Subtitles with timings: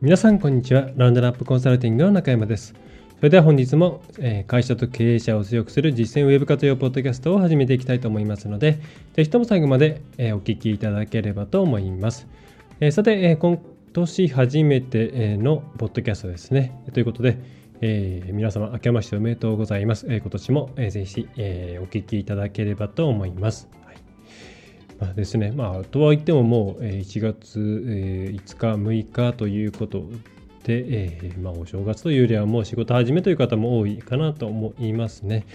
[0.00, 2.72] 皆さんこんにちはラウンドナップコンサルティングの中山です
[3.16, 8.78] それでは本日も、え会社と経営者を強くする実践ウェブ活用ポッドキャストを始めていきたいと思いますので
[9.14, 12.28] ぜひとも最後まで、えお聞きいただければと思います、
[12.78, 13.58] えさて、え今
[13.92, 17.36] 年初めてのポッドキャストですねということで
[17.80, 20.04] えー、皆様明けましておめでとうございます。
[20.08, 23.68] えー、今年も、えー、ぜひ、えー、お聞きいただければと思います。
[25.00, 28.42] まあ、ですね、まあ、とは言ってももう1月5日、
[28.74, 30.04] 6日ということ
[30.64, 35.46] で、えー、まあ、お正月というよりはもう仕事始めという方も多いかなと思いますね。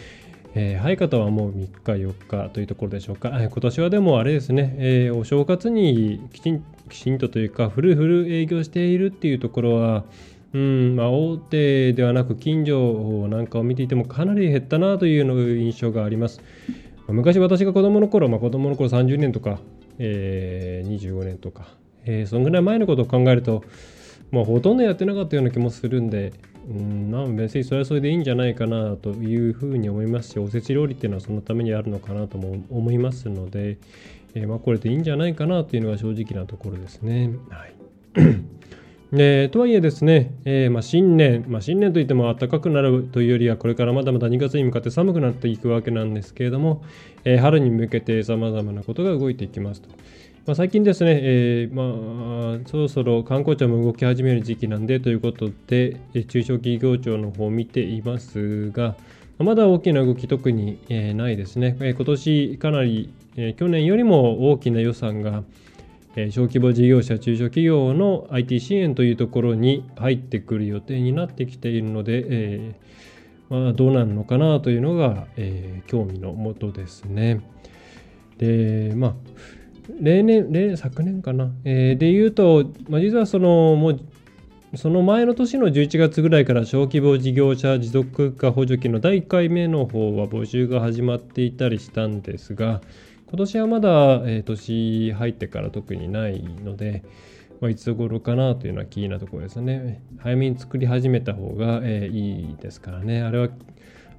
[0.55, 3.29] えー、早い方はもう3日、4日というところでしょうか。
[3.29, 10.05] 今年はでもあれですね、えー、お正月にきちんきちんとというか、フルフル営業しているっていうところは、
[10.53, 16.41] うんまあ、大手ではなく近所なんかを見ていてもかなり減ったなという印象があります。
[17.07, 19.59] 昔私が子供の頃、まあ、子供の頃30年とか、
[19.99, 21.67] えー、25年とか、
[22.05, 23.63] えー、そのぐらい前のことを考えると、
[24.31, 26.33] まあ、ほとんどやってなかったような気もするんで、
[26.69, 33.77] うん、別にそれはそれでいいんじゃないかなというふうに思いますし、おせち料理っていうのはそのためにあるのかなとも思いますので、
[34.33, 37.31] えー、まあこれでいいんじゃないかなというのが正直なところですね。
[37.49, 37.73] はい
[39.13, 46.83] でとはいえですね、えー、まあ、新年、まあ、新年といっても暖かくなるというよりはこれからまだまだ2月に向かって寒くなっていくわけなんですけれども、
[47.23, 49.89] えー、春に向けてさまざまなことが動いていきますと。
[50.47, 58.95] まあ、最近ですね、え、まあ、そろそろ観光庁も動き始める時期なんでということで、中小企業庁の方を見ていますが、
[59.37, 61.77] まだ大きな動き特に、えないですね。
[61.81, 65.43] え今年かなり、え去年よりも大きな予算が、
[66.29, 77.41] 小規模事業者、中小企業の IT 支援というところに入ってくる予定になってきているので、えー、まあ、どうなるのかなというのが、えー、興味のもとですね。
[78.37, 79.13] で、まあ、
[79.99, 83.99] 例年、例昨年かな、え、で言うと、まあ、実はその、もう、
[84.75, 92.81] その前の年の11月ぐらいから小規模事業者持続化補助金の第1回目の方は募集が始まっていたりしたんですが、
[93.33, 97.03] 今年はまだ、えー、年入ってから特にないので、
[97.61, 100.03] まあ、いつ頃かなというのは気になところですね。
[100.19, 103.23] 早めに作り始めた方が、えー、いいですからね。
[103.23, 103.49] あれは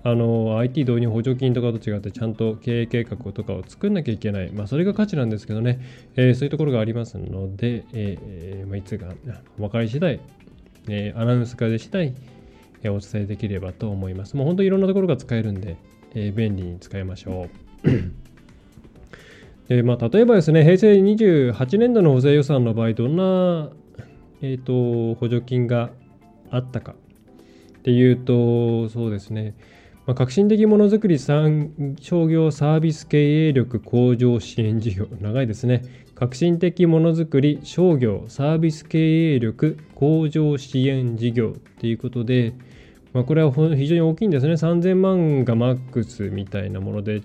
[0.03, 5.79] あの IT 導入補助金とかと違ってちゃんと経営計画とかを作んなきゃいけない、まあ、それが価値なんですけどね、
[6.17, 9.15] えー、そういうところがありますので、えーまあ、いつが
[9.59, 10.19] 分かり次第、
[10.89, 12.15] えー、アナウンス化で次第、
[12.83, 14.37] えー、お伝えできればと思います。
[14.37, 15.77] もう本当にいろんなところが使えるんで、
[16.17, 17.49] えー、便利に使いましょ
[17.85, 18.24] う。
[19.69, 23.71] でまあ、例えばですね、平成28年度の補正予算の場合、どんな、
[24.43, 25.91] えーと、補助金が
[26.51, 29.55] あったかっていうと、そうですね、
[30.07, 35.83] まあ、革新的ものづくり産商業サービス経営力向上支援事業、長いですね。
[36.15, 42.53] 革新的ものづくり商業サービス経営力向上支援事業っていうことで、
[43.15, 44.53] まあ、これは非常に大きいんですね。
[44.53, 47.23] 3000万がマックスみたいなもので、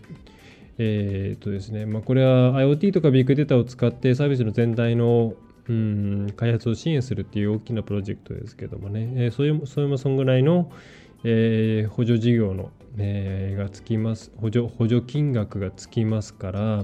[0.82, 5.34] えー、とですね、まあ、これは IoT とかビッグデータを使ってサービスの全体の
[5.68, 10.72] うん開発を支援するっていう大きなプロジェクトですけどもね、えー、そういうそれもそんぐらいの、
[11.24, 14.32] えー、補助事業の、えー、がつきます。
[14.38, 16.84] 補助補助金額がつきますから、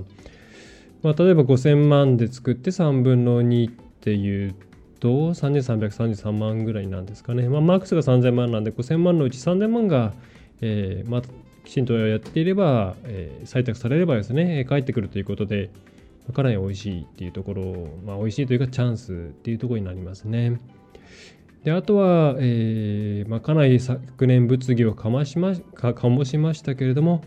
[1.01, 4.56] まあ、例えば5000万で作って3分の2っていう
[5.00, 10.13] と3333万ぐらいなんですかね、まあ、マックスが3000万なんで5000万のうち3000万が、
[10.62, 11.22] えーまあ、
[11.66, 15.70] きちんとやっていれば、えー、採択されればですね、帰ってくるということで、
[16.34, 20.59] かなり美味しいっていうところ、まあ、美味しいというかチャンスっていうところになりますね。
[21.64, 27.24] であとは、えーまあ、かなり昨年物議をかましまか醸しましたけれども、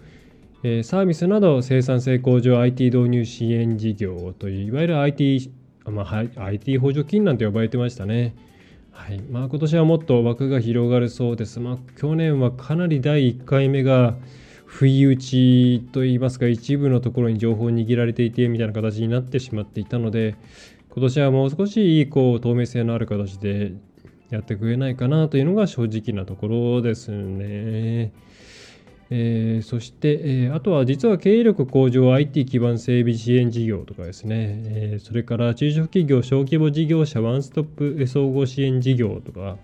[0.63, 5.51] えー、サービスなど生産性向上 IT 導入支援事業といういわゆる IT、
[5.87, 8.35] まあ、IT 補助金なんて呼ばれてましたね。
[8.99, 11.61] はいまあ、今年はもっと枠が広がるそうです。
[11.61, 14.17] まあ、去年はかなり第1回目が
[14.67, 20.35] 不意打ちといいますか一部のところに情報を握られていてみたいな形になってしまっていたので
[20.91, 23.73] 今年はもう少しこう透明性のある形で
[24.29, 28.13] やってくれないかなというのが正直なところですね。
[29.11, 39.57] えー、そして、えー、あとは実は経営力向上 IT 基盤整備支援事業とかですね、えー、それから中小企業小規模事業者ワンストップ総合支援事業とか、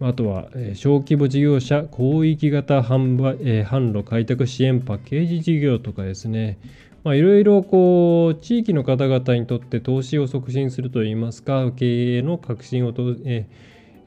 [0.00, 6.58] あとは、え小規模事業者広域型販売、え販路開拓支援パッケージ事業とかですね、
[7.04, 13.46] まあ、いろいろこう地域の方々にとって投資を促進するといいますか経営の革新をと、え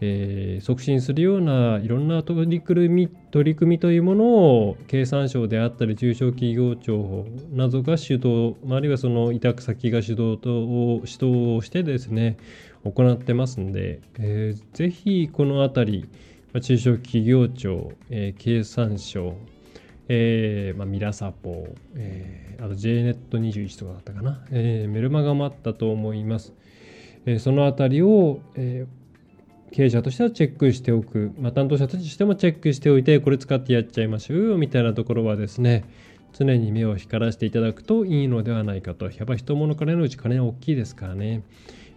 [0.01, 12.37] えー、促進するようないろんな取り組み取り組みというものを経産省であったり中小企業庁などが主導あるいはその委託先が主導と主導をしてですね
[12.83, 16.03] 行ってますんで、えー、ぜひこの辺
[16.53, 19.35] り中小企業庁、えー、経産省
[20.07, 26.53] えーまあ、ミラサポ、えー、あと JNET21 とかだったかな、えー、メルマガもあったと思います。
[27.25, 29.04] えー、そのあたりを、えー、
[29.75, 35.83] 経営者としてはチェックしておく、まあ、担当者としてもチェックしておいて、これ使ってやっちゃいましょうみたいなところはですね、
[36.31, 39.07] 常に目を光らせていただくといいのではないかと。
[39.07, 41.43] やっぱ人物金のうち金は大きいですからね、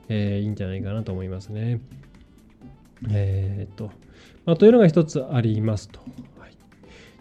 [0.09, 1.81] えー、いいんじゃないかなと思いますね。
[3.11, 3.93] えー、っと、
[4.45, 6.01] まあ、というのが一つありますと。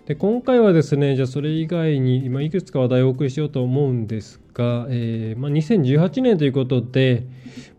[0.07, 7.25] で今回はですねじゃあそれ以外に今いくつか話題をお送りしようと思うんですが、えーまあ、2018年ということで、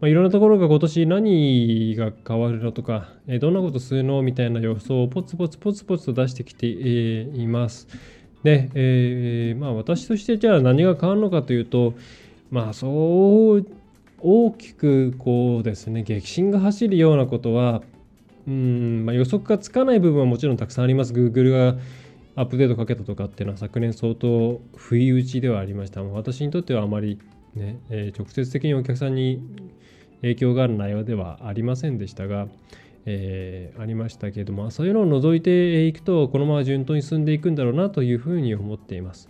[0.02, 7.88] まあ、いろんなところが今年何が変わるのとか、えー、どんなことするのみたいな予想をポツポツポツポツと出してきて、えー、います。
[8.42, 11.94] で、えまあ、私としてじゃあ何が変わるのかというと
[12.50, 13.66] まあそう
[14.20, 17.82] 大きくこうですね激震が走るようなことは
[18.46, 21.12] うん、まあ、予測がつかない部分はもちろんたくさんあります。
[21.12, 21.76] Google が
[22.38, 26.04] アップデートかけたとかっていうのは昨年相当不意打ちではありました。
[26.04, 27.18] 私にとってはあまり
[27.56, 29.42] ね、えー、直接的にお客さんに
[30.20, 32.46] 影響がある内容ではありませんでしたが、
[33.06, 39.28] えー、ありましたけれども、そういうのを除いていくと、このまま順当に進んでいくんだろうなというふうに思っています。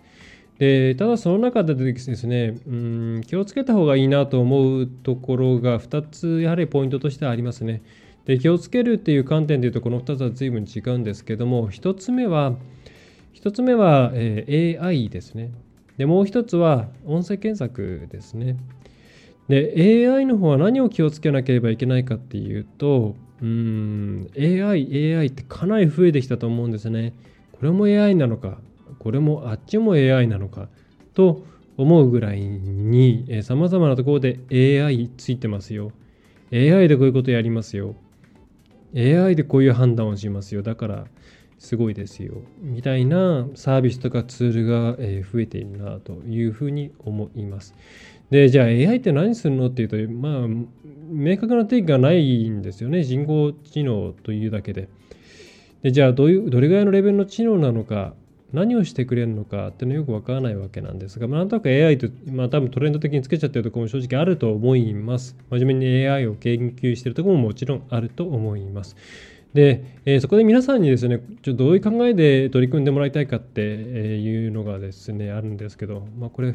[0.59, 7.81] でただその中でですねうん気をつけた方がいいなと思うところが2つやはりポイントとしてありますね。
[8.25, 12.55] で気をつけるっていう観点でいうとこの2つは随分違うんですけども1つ目は
[13.35, 15.51] 1つ目は、えー、AI ですね。
[15.97, 18.57] で、もう1つは音声検索ですね。
[19.47, 27.13] で、AI の方は何を気をつけなければいけないかっていうと、うん、AI、AI ってかなり増えてきたと思うんですね。
[27.53, 28.59] これも AI なのか、
[28.99, 30.69] これもあっちも AI なのか、
[31.13, 31.45] と
[31.77, 35.91] 思うぐらいに、さまざまなところで AI ついてますよ。
[36.51, 37.95] AI でこういうことやりますよ。
[38.95, 40.61] AI でこういう判断をしますよ。
[40.61, 41.05] だから、
[41.59, 44.95] すごいですよみたいなサービスとかツールが
[45.31, 47.75] 増えているなというふうに思います。
[48.31, 50.47] でじゃあ AI って何するのっていうとまあ
[51.11, 54.87] 明確な定義がないんですよね人工知能というだけで。
[55.83, 58.13] でじゃあどういうどれぐらいのレベルの知能なのか
[58.51, 65.35] 何をしてくれるのかっていうのはよくわからないわけなんですが、まあ、なんとなく AI と、まあ多分トレンド的につけちゃってるところも正直あると思います。
[65.51, 68.95] 真面目に AI を研究してるところももちろんあると思います。
[69.53, 76.53] で、えー、そこで皆さんにですね、ちょどういう考えで取り組んでもらいたいかっていうのがですね、あるんですけど、まあ、これ、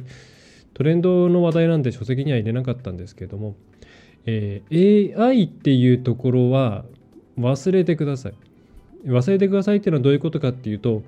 [0.75, 3.57] トレンドの話題なんで書籍には入れなかったんですけども、
[4.27, 6.85] えー、AI っていうところは
[7.39, 8.35] 忘れてください。
[9.07, 11.03] 忘れてくださいっていうのはどういうことかっていうと、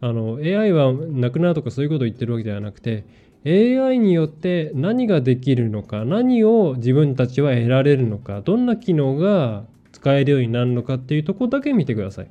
[0.00, 3.04] あの AI はなくなるとかそういうことを言ってるわけではなくて
[3.44, 9.64] AI によって何ができるのか何を自分たちは得られるのかどんな機能が
[10.00, 12.30] 使えるようになるのかっていうとこだけ見てください。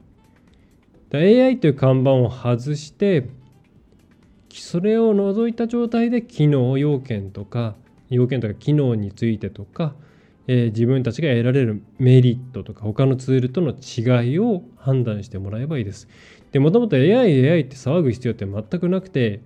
[1.14, 3.30] AI という看板を外して
[4.52, 7.76] それを除いた状態で機能要件とか
[8.09, 9.94] 要件とか機能についてとか、
[10.47, 16.07] えー、自分たちが得られるメリットとか他のツールとの違いを判断してもらえばいいです。
[16.52, 19.42] でもともと AI、AI って騒ぐ必要って全くなくて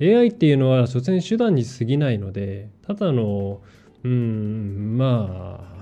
[0.00, 3.60] AI っていうのは所詮手段に過ぎないのでただの
[4.02, 5.73] うんまあ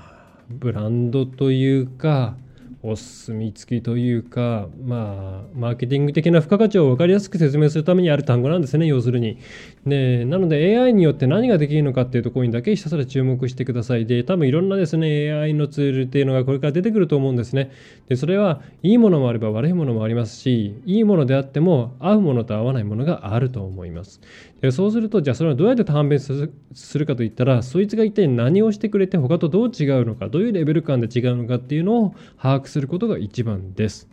[0.52, 2.36] ブランドというか
[2.84, 9.38] お墨付きというか、まあ、マーケティング的な付加価値を分かりやすく説明するためにある単語なんですね、要するに。
[9.86, 14.06] で、なので AI によって何ができるのかっていうところにだけひたすら注目してください。
[14.06, 17.70] で、多分いろんなですね、AI のツールっていうのがこれから出てくると思うんですね。
[18.08, 24.20] で、それはいいものもあれば悪いものもありますし、いいものであっても合うものと合わないものがあると思います。
[24.60, 34.08] でそうすると、じゃあそれはどうやって判別するかといったら、そいつが一体何をしてくれて他とどう違うのか、どういうレベル感で違うのかっていうのを把握することが一番です。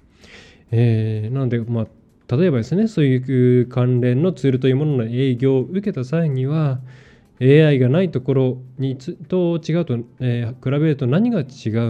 [0.72, 6.80] えー、なので、まあ、例えばですね、そういう関連のツールというものの営業を受けた際には、
[7.42, 11.46] AI がないところにと違うと、えー、比べると何が違う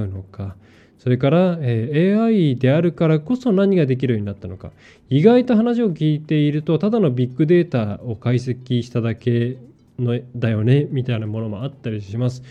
[0.07, 0.55] のか、
[0.99, 4.71] それから、えー、AI であるからこそ何ができるようになったのか。
[5.09, 9.57] 意外と話を聞いていると、ただのビッグデータを解析しただけ
[9.97, 12.43] のだよね、みたいなものもあったりします。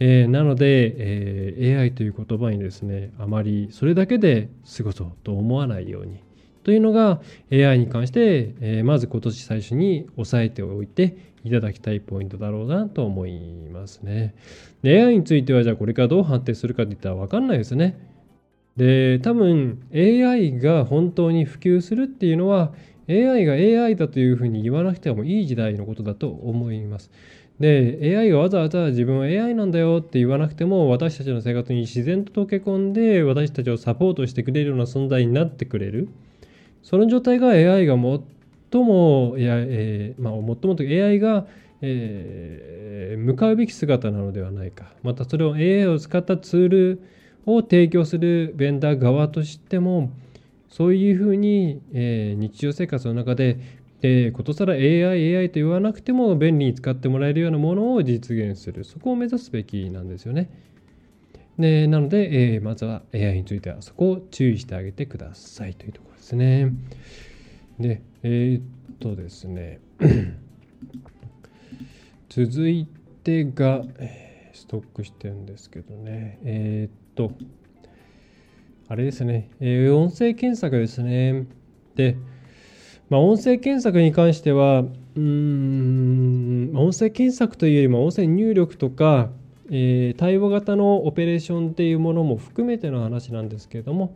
[0.00, 6.22] えー、なので、えー、AI という言葉にですねあまりそれだけで過ごそうと思わないように
[6.62, 13.40] というのが AI に関して、えー、まず今年最初に押さえておいていただきたいポイントだろうなと思い
[13.72, 14.34] ますね。
[14.82, 17.98] で AI についてはじゃあこれからどう判定するかって言ったら分かんないですね。
[18.76, 22.72] で多分 AI が本当に普及するっていうのは
[23.08, 27.10] AI が AI だというふうに言わなくてもいい時代のことだと思います。
[27.60, 36.08] で AI がわざわざ自分は AI なんだよって言わなくても私たちの生活に自然と溶け込んで私たちをサポートしてくれるような存在になってくれる。
[36.82, 41.46] その状態が AI が最もや、えーまあ、最もと AI が、
[41.80, 44.92] えー、向かうべき姿なのではないか。
[45.02, 47.02] またそれを AI を使ったツール
[47.44, 50.10] を提供するベンダー側としても
[50.68, 53.58] そういうふうに、えー、日常生活の中で
[54.00, 60.50] でことさら AI、AI と言わなくても便利に使ってもらえるようなものを実現するそこを目指すべきなんですよね。
[61.58, 66.72] でなので、えー、まずは AI についてはそこを注意してあげてくださいというところですね。
[67.80, 68.62] でえー、っ
[69.00, 69.80] とですね
[72.28, 72.86] 続い
[73.24, 77.32] てが、えー、ストックしてるんですけどねえー、っと
[78.88, 81.46] あれですね、えー、音声検索ですね。
[81.94, 82.16] で
[83.10, 84.84] まあ、音声検索に関しては、
[85.16, 89.30] うん、音声検索というよりも音声入力とか、
[89.70, 94.14] えー、対話型のオペレーションっていうものも含めての話なんですけれども、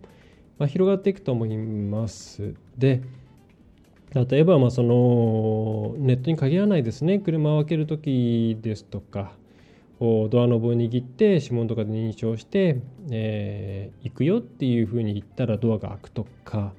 [0.59, 2.55] まあ、広がっていくと思います。
[2.77, 3.03] で、
[4.15, 9.33] 例えばまあそのネットに限らないですね、車を開けるときですとか、
[10.03, 12.81] こうドアノブを握って指紋とかで認証して、
[13.13, 16.73] えー、行くよっていうふうに言ったらドアが開くとか、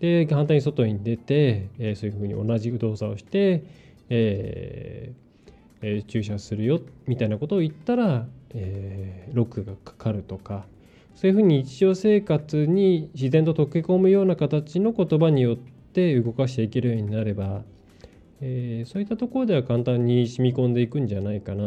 [0.00, 3.62] で反対に外に出て、えー、そういうふうに同じ動作をして、
[4.08, 10.66] えーえー、駐車するよみたいなことを言ったら、えー、ロックがかかるとか。
[11.14, 17.62] そういうふうに日常生活に自然と溶け込むような形の言葉によって動かしていけるようになれば、
[18.40, 21.64] えー、そういったところでは簡単に染み込んでいくんじゃないかな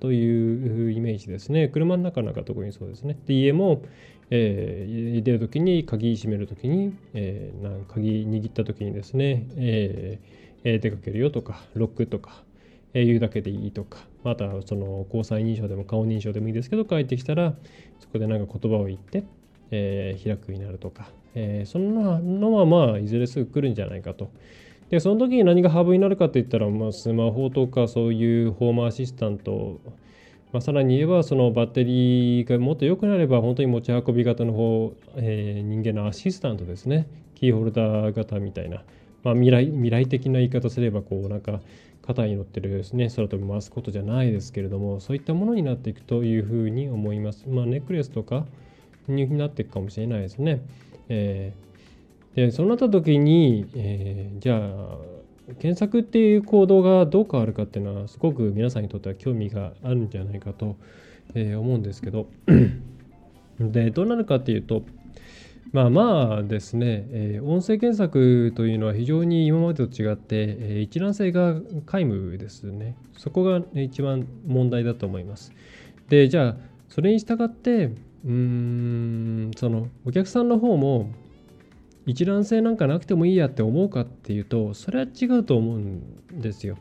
[0.00, 1.68] というイメージですね。
[1.68, 3.18] 車の中なんか特にそうですね。
[3.26, 3.82] で家も、
[4.30, 12.42] えー、出る時に鍵閉める時に、えー、なん鍵握った時にですね、えー、出かけるよとかロックとか、
[12.94, 17.54] えー、言うだけでいいとかまたその交際認証でも顔認証でもいいですけど帰ってきたら
[18.00, 19.24] そこでなんか言葉を言って、
[19.70, 24.30] えー、開くになるとか、えー、そんなのはまあいずれすぐ来るんじゃないかと。
[24.92, 29.80] でその時に何がハブになるかって言ったら、まあ、スマホとかそういうホームアシスタント
[30.52, 38.82] まあ、さらに言えばそのバッテリーがもっと良くなれば本当に持ち運び型の方、えー、人間のアシスタントですねキーホルダー型みたいな、
[39.24, 41.60] まあ、未来未来的な言い方すればこうなんか
[42.02, 47.46] 肩に乗ってるですね空飛び回すことじゃないですけれどもそういったものになっていくというふうに思います。
[47.48, 48.44] まあ、ネックレスとか
[49.08, 50.60] になっていくかもしれないですね。
[51.08, 51.71] えー、
[52.34, 54.98] でそうなった時に、えー、じゃあ
[55.60, 60.76] 検索っていう行動がどう変わるかっていうのはすごく皆さんにとっては興味があるんじゃないかと、
[61.34, 62.26] え思うんですけど
[63.60, 64.82] でどうなるかっていうと
[65.72, 71.54] まあまあですね、えー、音声検索というのは非常に今までと違って、えー、一覧性が
[71.86, 72.94] 皆無ですね。
[73.16, 75.50] そこが、一番問題だと思います。
[76.10, 76.56] で、じゃあ、
[76.90, 81.10] それに従って、うーん、そのお客さんの方も
[82.06, 86.76] 一覧性なんかなくてもいいやって思うかっていうとそれは違うと思うんですよ。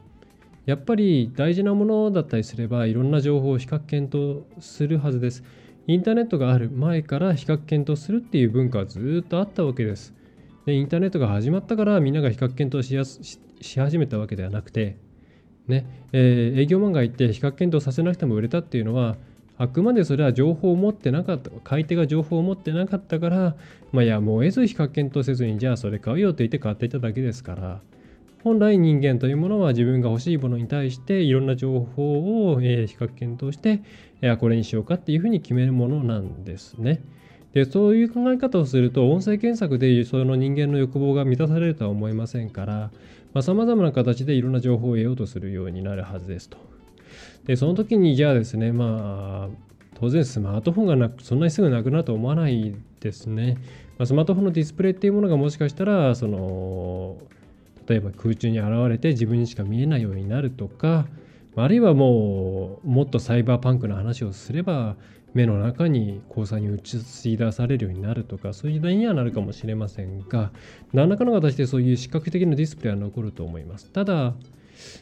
[0.65, 5.43] やっぱり大事なものだったりすればいろんな情報を比較検討するはずです。
[5.87, 10.13] インターネットがある前から比較検討するっていう文化はずっとあったわけです。
[10.65, 14.97] でインターネットが始まったからみんなが比較検討しやすし始めたわけではなくて、
[15.67, 19.17] ねえー、営業マンが行って比較検討させなくても売れたっていうのは
[19.61, 23.55] あくまでそれは情報を持ってなかった、買い手が情報を持ってなかったから、
[23.91, 27.79] まあ、やむを得ず比較検討せずに、じゃあそれ買うよって言って買っていただけですから、
[28.43, 33.83] 本来人間というものは自分が欲しいものに対していろんな情報を、え比較検討して、
[34.23, 37.03] いやこれにしようかっていうふうに決めるものなんですね。
[37.53, 42.91] でそういう考え方をすると音声検索でその人間の欲望が満たされるとは思いませんから
[43.41, 46.70] さまざ、まな形でいろんな情報を得ようとするようになるはずですと。
[47.45, 49.55] で、その時にじゃあですね、まあ、
[49.95, 53.57] 当然スマートフォンがなくそんなにすぐなくなると思わないですね。
[53.97, 57.17] まあ、スマートフォンのディスプレイっていうものがもしかしたら、その、
[57.87, 61.07] 例えば空中に現れて自分にしか見えないようになるとか、
[61.55, 64.95] あるいはもうもっとサイバーパンクの話をすれば
[65.33, 70.51] 目の中に交差に映し出されるようになるとかそういう時代にはなるかもしれませんが
[70.93, 74.33] 何らかの形でそういう視覚的なディスプレイは残ると思いますただ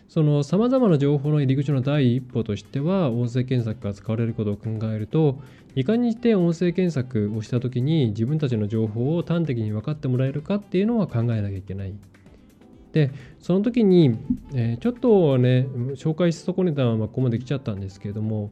[0.08, 5.40] そのさまざまな情報の入り口の第一歩としては音声検索が使われることを考えると
[5.76, 11.94] いかにして音声検索をした時に自分たちの情報を端的に分かってもらえるかっていうのは考えなきゃいけない。
[12.92, 14.18] でその時に、
[14.54, 18.52] えー、ちょっとね紹介し損ねたままここまで来ちゃったんですけれども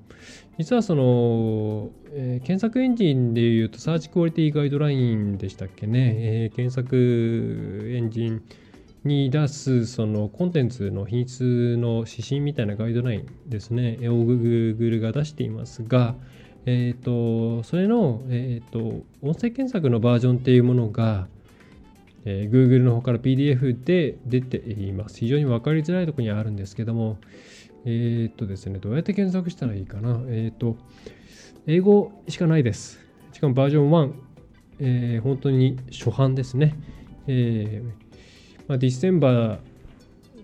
[0.60, 8.44] 実はその、えー、検索エンジンでいうとサーチクオリティガイドラインでしたっけね、えー、検索エンジン
[9.08, 16.16] に出すそのコンテンツの品質の指針みたいなガイドラインですね、を Google が出していますが、
[16.66, 17.04] えっ、ー、
[17.60, 21.28] と、それの、えっ、ー、と、音声検索のバージョンっていうものが、
[22.26, 25.20] えー、Google の方から PDF で出ています。
[25.20, 27.18] 非常に分かりづらいところにあるんですけども、
[27.86, 30.22] えっ、とですね、どうやって検索したらいいかな。
[30.28, 30.76] えっ、と、
[31.68, 33.00] 英語しかないです。
[33.32, 34.14] しかもバージョン1、
[34.80, 36.76] えー、本当に初版ですね。
[37.28, 38.07] えー
[38.68, 39.60] まあ、ディセンバー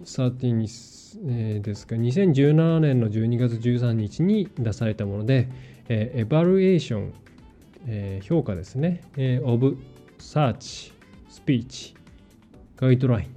[0.03, 5.49] 13、ですか、2017年の12月13日に出されたもので、
[5.89, 7.13] えー、エバルエーション、
[7.87, 11.95] えー、評価ですね、えー、 of、search、speech、
[12.77, 13.29] ガイドライ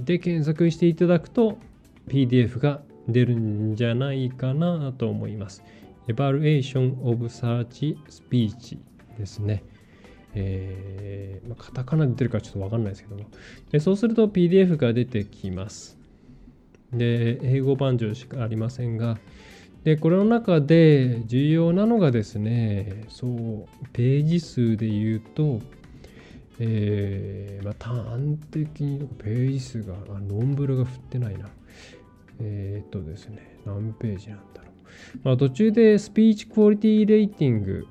[0.00, 1.58] ンで検索していただくと
[2.08, 5.62] PDF が出るんじゃないかなと思います。
[6.08, 8.78] evaluation of search speech
[9.18, 9.62] ですね。
[10.34, 13.26] えー、まあ、カタカナで出るかちょっとわかんないですけども。
[13.70, 15.98] で、そうすると PDF が出てきます。
[16.92, 19.18] で、英語版上しかありませんが、
[19.84, 25.60] で、これの中で重要なのがですね、そう、ページ数で言うと、
[26.60, 31.48] えー、まあ、端的にページ数が、あ、ノンブルが振ってないな。
[32.40, 35.18] えー、っとですね、何ページなんだろう。
[35.24, 37.86] まあ、途中でスピーチクオリティレーティング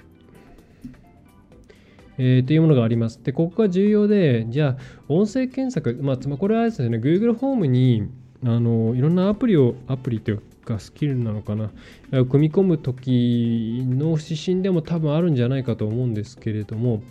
[2.18, 3.24] えー、というものがあります。
[3.24, 8.10] で、ここが重要で、じゃあ、音声検索、まあ、つまこれはですね、Google ホームに、
[8.44, 11.72] あの、いろんなアプリを、アプリというか、スキルなのかな、
[12.26, 17.02] 組み込む時の指針でも多分あるんじゃないかと思うんですけれども、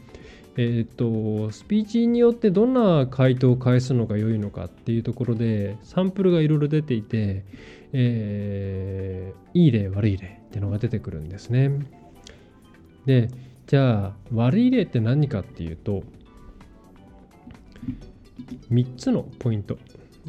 [0.56, 7.44] えっ、ー、と、スピーチによってどんな回答を返すのが良いのかっていうところで、サンプルがいろいろ出ていて、
[7.92, 11.70] えー、いい例、悪い例っていうのが出てくるんですね。
[13.06, 13.28] で、
[13.70, 16.02] じゃあ悪い例って何かっていうと
[18.68, 19.78] 3つのポイント。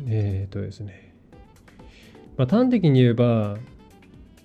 [0.05, 1.15] えっ、ー、とですね、
[2.37, 3.57] まあ、端的に言えば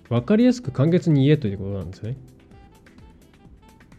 [0.09, 2.17] 分かりやすく簡潔に言えということなんですね。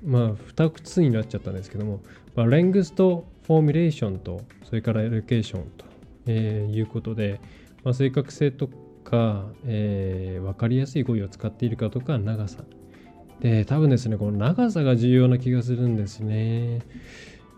[0.04, 2.00] まあ2つになっちゃったんですけども、
[2.34, 5.84] まあ、レングスとフォーミュレーションとそれからエレケーションと、
[6.26, 7.40] えー、いうことで、
[7.84, 8.68] まあ、正確性と
[9.04, 12.64] か、えー、分かりやすい語彙を使っているかとか長さ。
[13.40, 16.80] で、多分ですね、この長さが重要な気がするんですね。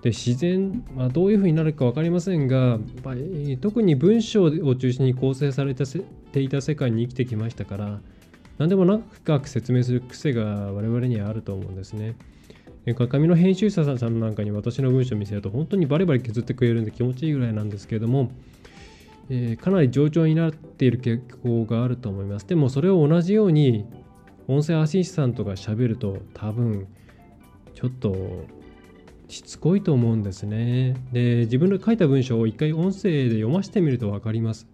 [0.03, 3.15] で、自然、まあ、どういうふうになるか分かりませんが、まあ、
[3.61, 8.01] 特に文章を中心に構成されていた世界に生きてきましたから、
[8.59, 12.15] 何でも長く説明する癖が我々にはあると思うんですね。
[13.09, 18.33] 紙の編集者さんなんかに私の文章を見せると本当にバリバリ削ってくれるんで気持ちいいぐらいなんですけれども、
[19.29, 22.47] えー、かなり冗長になっている傾向があると思います。
[22.47, 23.85] でもそれを同じように
[24.51, 26.89] 音声アシスタントがしゃべると多分
[27.73, 28.17] ちょっと
[29.29, 30.97] しつこいと思うんですね。
[31.13, 34.67] で、自分で書いた文章を一回音声で読ませてみると分かります。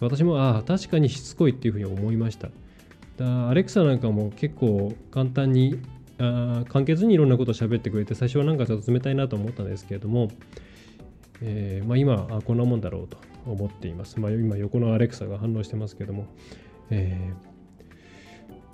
[0.00, 2.48] 私も、ああ、確かにしつこいっていうふうに思いました。
[3.16, 5.78] だアレクサなんかも結構簡単に、
[6.18, 10.32] あ簡潔にいろんなことを喋ってくれて、最初はなんかちょっと冷たいなと思ったんですけれども、
[11.40, 14.18] えー、まあ、今あ、こんなもんだろうと思っています。
[14.18, 16.26] まあ、今、横のアレクサが反応してますけども、
[16.90, 17.51] えー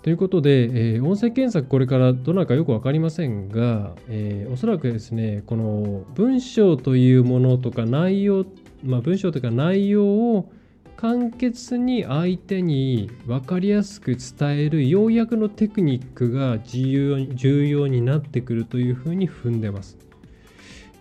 [0.02, 8.46] ということで、えー、音声検索これからどなるかよく分かりませんが、えー、おそらくですね、この文章というものとか内容、
[8.84, 10.52] まあ、文章というか内容を
[10.96, 19.96] 簡潔に相手に分かりやすく伝える要約のテクニックが重要重要になってくるというふうに踏んでます。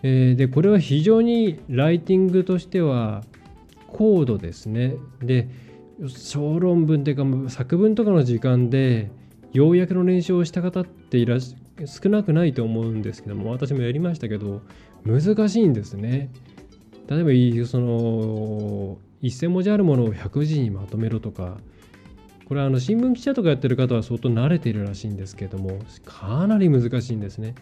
[0.02, 3.24] えー、で、これは非常にライティングとしては
[3.88, 4.94] 高度ですね。
[5.20, 5.48] で、
[6.06, 9.10] 小論文というか作文とかの時間で
[9.52, 14.62] 要約の練習をした方っていら少なくないと思うんですけども私もやりましたけど
[15.04, 16.30] 難しいんですね。
[17.08, 21.56] 例えばその1000文字あるものを100字にまとめろとか
[22.44, 27.54] これはあの新聞記者とかやってる方は相当慣れているらしいんですけどもかなり難しいんですね。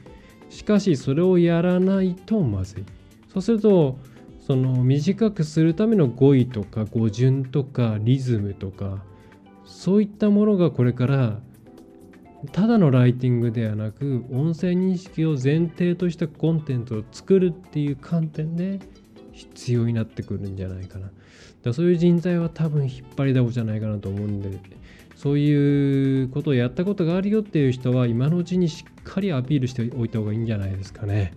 [0.48, 2.84] しかしそれをやらないとまずい。
[3.32, 3.98] そうすると
[4.46, 9.02] その短くするための語彙とか語順とかリズムとか
[9.64, 11.40] そういったものがこれから
[12.52, 18.78] ただのライティングではなく音声認識を前提としたコンテンツを作るっていう観点で
[19.32, 21.10] 必要になってくるんじゃないかな。
[21.64, 24.60] だそういう人材は多分引っ張りだこじゃないかなと思うんで、
[25.16, 31.34] そういうことをやったことがあるよっていう人は今のうちにしっかりアピールしておいた方がいいんじゃないですかね。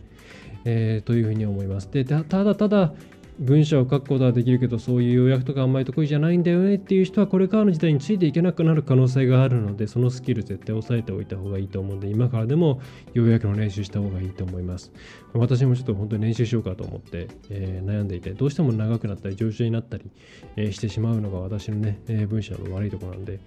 [0.70, 1.90] えー、というふうに思います。
[1.92, 2.94] で、ただただ
[3.40, 12.82] 文章を書くことはできるけどそういう要約とかあんまり得意じゃないんだよねっていう人はこれからの時代についていけなくなる可能性があるのでそのスキル絶対押さえておいた方がいいと思うんで今からでも
[13.14, 14.92] 要約の練習した方がいいと思います。
[15.34, 20.12] 私もちょっと本当に練習しようかと思って、えー、悩んでいてどうしても長くなったり上手になったり、
[20.58, 23.40] えー、してしまうのが私のね、えー、文章の悪いところなんで、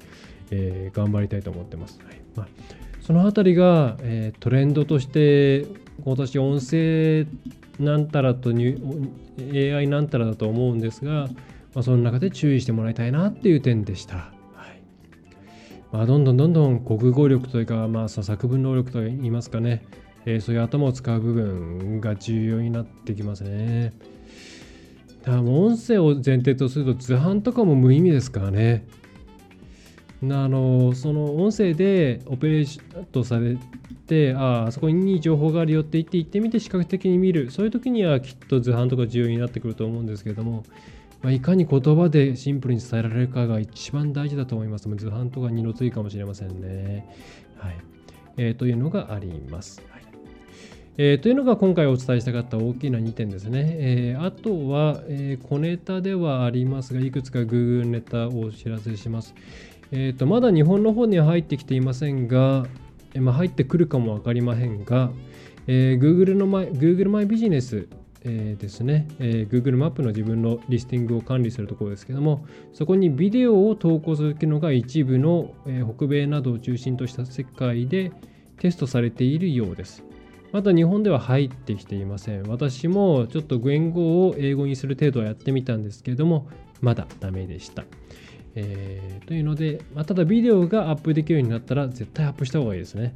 [0.51, 2.21] え頑張りたいと思ってます、はい。
[2.35, 2.49] まあ、
[3.03, 5.67] そのあたりが、えトレンドとして
[6.05, 7.27] 私音声
[7.79, 11.29] なんたらと AI なんたらだと思うんですが、
[11.75, 14.17] まあ、その中で注意してもらいたいなっていう点でした。
[14.17, 14.83] はい
[15.93, 19.85] まあ、どんどんどんどん国語力というか、まあ、作文能力といいますかね、
[20.27, 23.93] えー、そういう頭を使う部分が重要になってきますね。
[25.23, 28.85] だから音声を前提とすると図版とかも無意味ですからね。
[30.23, 33.57] あのその音声でオペレーションとされ
[34.07, 40.63] てああそこに情報があるよって言って行ってみて視覚的に見るそういう時にはきっと図版とか重要になってくると思うんですけれども、
[41.23, 47.07] まあ、いかに言葉でシンプルに伝えられるかが一番大事だと思います図版とか二の次かもしれませんね。
[47.57, 47.77] はい
[48.37, 49.83] えー、というのがあります。
[49.91, 50.03] はい
[50.99, 53.77] えー、というのが今回お伝えしたかった大きな2点ですね。
[53.79, 59.35] えー、あとは、えー、小ネタではありますが、いくつか Google ネタをお知らせします。
[59.93, 62.67] えーと、まだ日本の方には入ってきていませんが、
[63.15, 65.11] えまあ、入ってくるかも分かりませんが、
[65.67, 67.89] えー、Google のマイ Google マイビジネス、
[68.25, 78.13] えー、ですね、えー、Google マップの自分のリスティングを管理するところですけども、そこにビデオを投稿するのが一部の、えー、北米などを中心とした世界で
[78.59, 80.05] テストされているようです。
[80.53, 82.43] まだ日本では入ってきていません。
[82.45, 86.49] 私もちょっと言語を英語にする程度はやってみたんですけれども、
[86.81, 87.85] まだダメでした。
[88.55, 93.15] えー、というので、まあ、ただビデオがアップできるようになったら絶対アップした方がいいですね。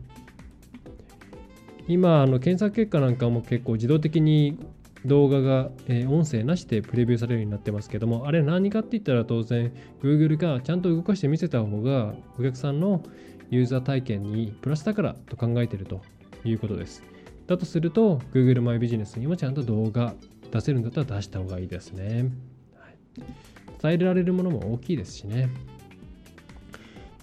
[1.89, 4.59] 今、あの検索結果なんかも結構自動的に
[5.05, 9.73] 動画が、えー、音声なしでプレビューされるようになってますけども、あれ何かって言ったら当然
[10.03, 13.03] Google がちゃんと動かして見せた方がお客さんの
[13.51, 16.03] ユーザー体験にプラスだからと考えていると
[16.45, 17.05] いうことです。
[17.47, 20.15] だとすると Google マイビジネスにもちゃんと動画
[20.51, 22.33] 出せるんだったら出した方がいいですね。
[22.75, 25.49] はい伝えられるものも大きいですしね。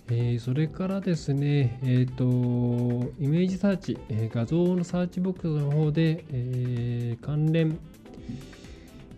[0.09, 7.79] えー、それからですね、えっ、ー、と、 image search、えー、画像のサーチボックスの方で、え関連、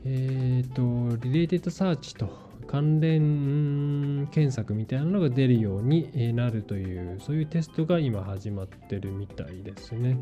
[0.05, 0.83] えっ、と、
[1.23, 2.29] related search と
[2.67, 10.17] 関連検索みたいなのが出るようになるという、そういうテストが今始まってるみたいですね。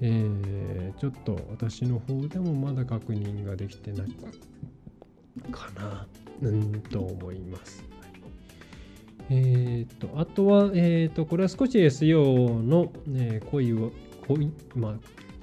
[0.00, 4.08] えちょっと私の方でもまだ確認ができてない
[5.50, 6.06] かな、
[6.42, 7.84] うんと思います。
[9.30, 14.94] えっ、ー、と、あとは、えっ、ー、と、これは少し SEO の、ね、濃い、濃い、まあ、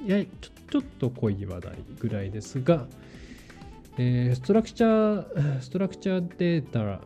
[0.06, 2.88] やちょちょっと濃い話題ぐらいですが、
[3.98, 7.02] えー、ストラクチャー、 ストラクチャーデータ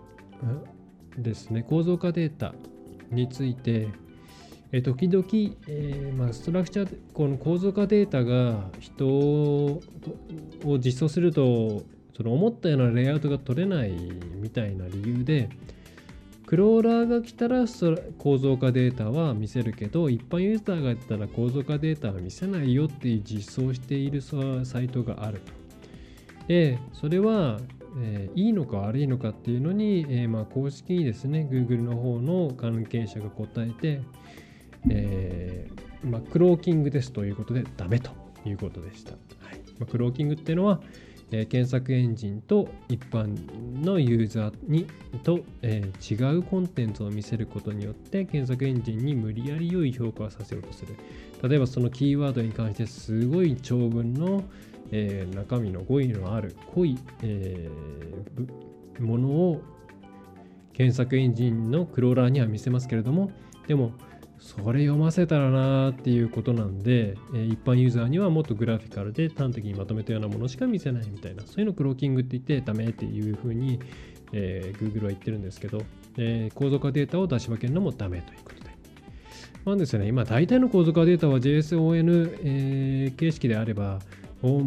[1.17, 2.53] ですね、構造化データ
[3.11, 3.87] について、
[4.71, 5.25] え時々、
[5.67, 9.81] えーまあ、ストラクチャー、この構造化データが人を
[10.79, 11.83] 実装すると
[12.15, 13.91] その思ったようなレイアウトが取れない
[14.35, 15.49] みたいな理由で
[16.45, 17.65] クローラーが来たら
[18.19, 25.53] 構造化データは見せるけど一般ユーザーがやったら構造化データは見せないよっていう実装しているサイトがあると。
[26.47, 27.59] でそれは、
[27.99, 34.01] えー、いいのか悪いのかっていうのに、えー、まあ、公式にですね Google の方の関係者が答えて、
[34.91, 38.11] えー、まあ、クローキングですということでダメと
[38.45, 39.13] いうことでした。
[39.13, 40.79] はいまあ、クローキングっていうのは
[41.31, 43.35] え検索エンジンと一般
[43.83, 44.87] のユーザーに
[45.23, 50.95] と、えー、違うコンテンツを見せることによって検索エンジンに無理やり良い評価をさせようとする。
[51.47, 54.43] 例えばそのキーワードに関してすごい長文の、
[54.91, 59.61] えー、中身の語彙のある濃い、えー、ものを
[60.73, 63.31] 検索エンジンのクローラーには見せますけれども
[63.67, 63.91] でも
[64.45, 73.79] それ読ませたらなーっていうことなんで、えー、一般ユーザーにはもっとグラフィカルで端的にまとめたようなものしか見せないみたいな、そういうのクローキングって言ってダメっていうふうに、
[74.33, 75.81] えー、Google は言ってるんですけど、
[76.17, 78.69] えー、構造化データを出し分けるのもダメということで。
[79.65, 83.97] まあですね、今大体の構造化データは JSON、えー、形式であれば、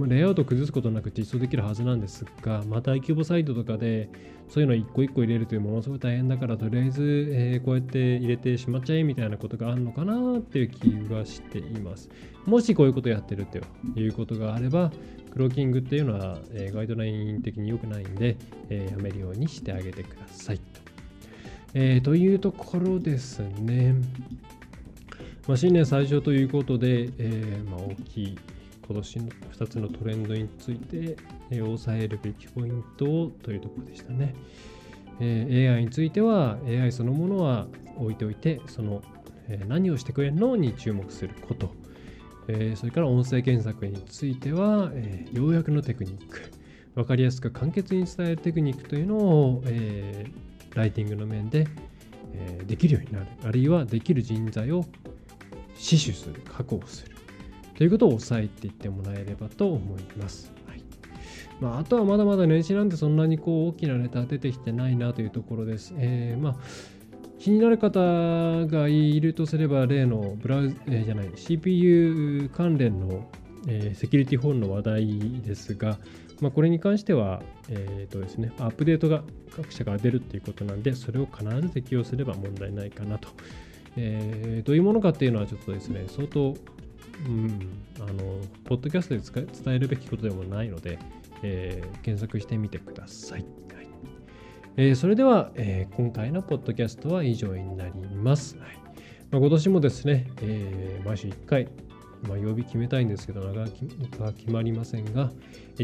[0.08, 4.08] レイアウトを崩すことなく実装できるはずなんですが、また大規模サイトとかで
[4.48, 12.08] そういうの一個一個入れるというものすごい大変だから、とりあえず、えー、こうやって入れてしまっちゃえみたいなことがあるのかなっていう気がしています。
[12.46, 13.58] もしこういうことをやってると
[13.98, 14.90] いうことがあれば、
[15.30, 18.36] クローキングっていうのは、えー、ガイドライン的に良くないんで、
[18.70, 20.64] えー、やめるようにしてあげてくださいと。
[21.74, 23.94] えー、というところですね。
[25.46, 28.38] まあ、新年最初ということで、えーまあ、大きい
[28.88, 31.16] 今年の2つのトレンドについて、
[31.50, 34.34] えー、抑えるべきポイントというところでしたね。
[35.20, 39.02] えー、AI については AI そのものは置いておいてその、
[39.48, 41.70] えー、何をしてくれるのに注目すること、
[42.46, 46.50] えー、それから音声検索については、えー、要約のテクニック。
[46.94, 51.68] 分かりやすく簡潔に伝えるテクニックというのを、えー、ライティングの面で、
[52.34, 53.26] えー、できるようになる。
[53.44, 54.84] あるいはできる人材を
[55.76, 56.40] 死守する。
[56.42, 57.17] 確保する。
[57.78, 60.50] ということを押さえていってもらえればと思います。
[60.66, 60.82] はい
[61.60, 65.94] まあ、あとはまだまだ年始なんてそんなにこう大きなネタ出てきてないなというところです。
[65.96, 66.56] えー、まあ
[67.38, 68.00] 気になる方
[68.66, 73.30] がいるとすれば例のブラウえー、じゃない CPU 関連の、
[73.68, 75.98] えー、セキュリティフォンの話題ですが、
[76.40, 79.22] まあ、これに関しては、えーとですね、アップデートが
[79.54, 83.28] 各社から出るっていうことなんでそれを必ず適用すれば問題ないかなと。
[83.96, 86.56] えー、どういうものかっていうのはちょっとですね相当
[87.26, 87.68] うん、
[88.00, 90.98] あのポッドキャストで伝えるべきことでもないので、
[91.42, 93.44] えー、検索してみてください。
[93.74, 93.88] はい
[94.76, 98.56] えー、それでは、えー、今回のポッドキャストは以上になります。
[98.58, 98.78] はい
[99.30, 101.68] まあ、今年もですね、えー、毎週1回、
[102.26, 105.30] まあ、曜日決めたいんですけど、なかなか決まりませんが、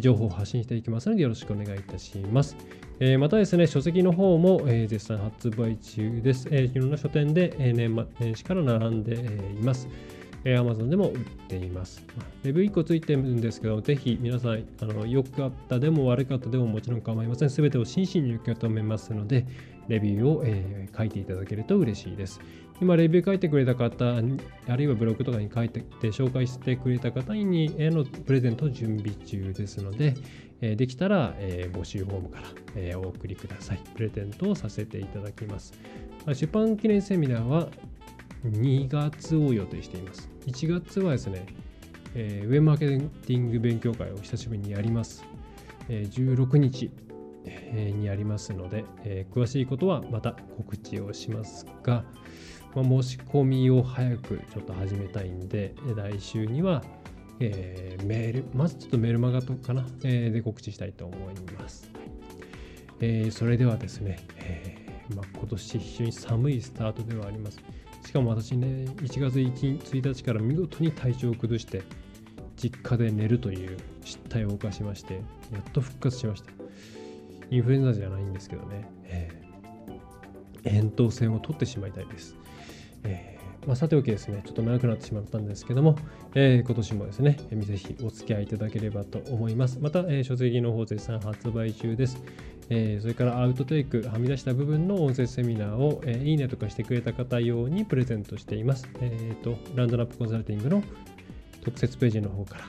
[0.01, 2.57] 情報を発信していきますので、よろしくお願いいたします。
[3.01, 6.49] えー、またですね、書籍の方も、えー、絶賛発売中です。
[6.51, 9.89] えー、いろんな書店で、えー、年年始から並んで、えー、います。
[10.45, 12.05] え Amazon でも売っています。
[12.43, 17.51] レビュー1個ついてるんですけど、ぜひ皆さん、あの良かったでも悪かったでももちろん構いません。
[17.51, 19.47] すべてを真摯に受け止めますので、
[19.89, 22.41] レビューを、えー、書いていただけると嬉しいです。
[22.81, 30.15] 今、レビュー書いてくれた方、あるいはブログとかに書いて紹介してくれた方に、えのプレゼント準備中ですので、
[30.61, 33.81] できたら、え募集フォームから、えお送りください。
[33.95, 35.73] プレゼントをさせていただきます。
[36.27, 37.69] 出版記念セミナーは
[38.45, 40.34] 2月を予定しています。
[40.47, 41.47] 1月はですね、
[42.15, 45.25] えー、ウェブマーケティング勉強会を久しぶりにやります。
[45.89, 46.91] えー、16日、
[47.45, 52.05] えー、にやりますので、え、詳しいことはまた告知をしますが、
[52.75, 56.83] まあ、申し込みを早くちょっと始めたいんで、来週には、
[57.41, 61.91] え、メール、まずちょっとメールマガとかな、え、で告知したいと思います。
[63.01, 67.61] え、それではですね、えまあ、今年非常に寒いスタートではあります。
[68.07, 71.83] しかも私ね、1月 1, 1日から見事に体調を崩して、
[72.57, 75.15] 実家で寝るという失態を犯しまして、
[75.53, 76.51] やっと復活しました。
[77.51, 82.37] インフルエンザじゃないんですけどね、えー、扁桃腺を取ってしまいたいです。
[83.05, 85.97] えー、まあ、さておきですね、ちょっと長くなってしまったんですけども、
[86.35, 89.79] えー、今年もですね、ぜひお付き合いいただければと思います。
[89.81, 92.23] また、え、書籍の方絶賛発売中です。
[92.71, 98.89] えー、それからアウトテイク、はみ出した部分の音声セミナーを、えー、いいねとかしてくれた方用にプレゼントしています。
[99.01, 100.83] えっ、ー、と、ランドナップコンサルティングの
[101.63, 102.65] 特設ページの方から、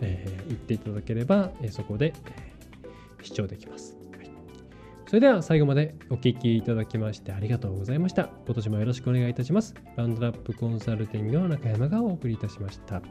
[0.00, 3.96] えー、行っていただければ、え、そこで、え、視聴できます。
[4.16, 4.30] はい、
[5.06, 8.30] それでは最後までお聴きいただきましてありがとうございました。
[8.46, 9.74] 今年もよろしくお願いいたします。
[9.96, 13.02] ランドナップコンサルティングの中山がお送りいたしました。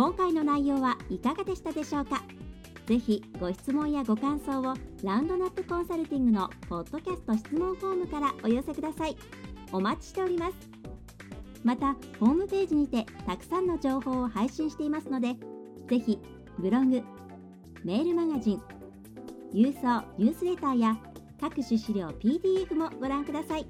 [0.00, 2.22] 今回の内容はいかがでしたでしょうか？
[2.86, 9.16] ぜひご質問やご感想をラウンドナップコンサルティングのポッドキャスト質問フォームからお寄せください。
[9.72, 10.54] お待ちしております。
[11.64, 15.34] またホームページにてたくさんの情報を配信していますので
[15.86, 16.18] ぜひ
[16.58, 17.02] ブログ
[17.84, 18.62] メールマガジン
[19.52, 20.96] 郵送ニュースレターや
[21.38, 23.66] 各種資料 PDF もご覧ください。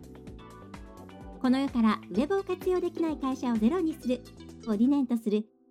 [1.42, 4.22] この世からウェブを活用できない会社をゼロにする
[4.68, 5.44] を理念とする